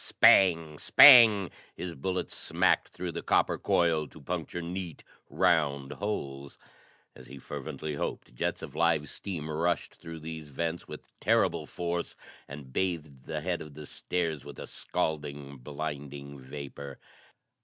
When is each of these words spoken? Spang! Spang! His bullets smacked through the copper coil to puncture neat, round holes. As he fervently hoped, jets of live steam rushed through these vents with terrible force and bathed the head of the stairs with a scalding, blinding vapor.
Spang! 0.03 0.79
Spang! 0.79 1.51
His 1.75 1.93
bullets 1.93 2.35
smacked 2.35 2.87
through 2.87 3.11
the 3.11 3.21
copper 3.21 3.59
coil 3.59 4.07
to 4.07 4.19
puncture 4.19 4.59
neat, 4.63 5.03
round 5.29 5.91
holes. 5.91 6.57
As 7.15 7.27
he 7.27 7.37
fervently 7.37 7.93
hoped, 7.93 8.33
jets 8.33 8.63
of 8.63 8.73
live 8.75 9.07
steam 9.09 9.47
rushed 9.47 9.93
through 9.97 10.21
these 10.21 10.49
vents 10.49 10.87
with 10.87 11.07
terrible 11.19 11.67
force 11.67 12.15
and 12.47 12.73
bathed 12.73 13.27
the 13.27 13.41
head 13.41 13.61
of 13.61 13.75
the 13.75 13.85
stairs 13.85 14.43
with 14.43 14.57
a 14.57 14.65
scalding, 14.65 15.57
blinding 15.59 16.39
vapor. 16.39 16.97